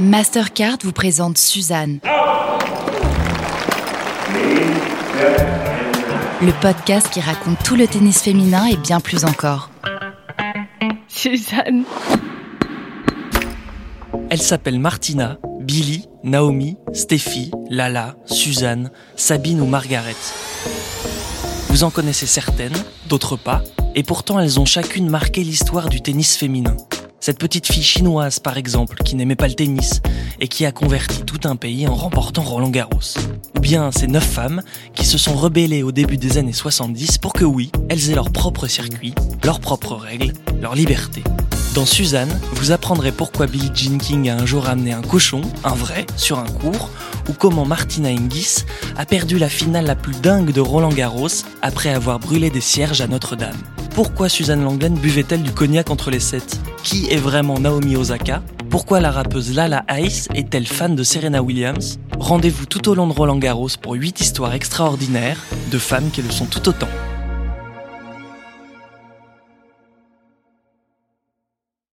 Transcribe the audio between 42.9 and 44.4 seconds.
pourquoi Billie Jean King a